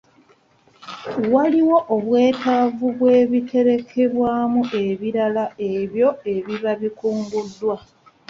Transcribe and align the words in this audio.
Waliwo 1.33 1.77
obwetaavu 1.95 2.85
bw'ebiterekebwamu 2.97 4.61
ebirala 4.85 5.45
ebyo 5.73 6.09
ebiba 6.33 6.71
bikunguddwa. 6.81 7.75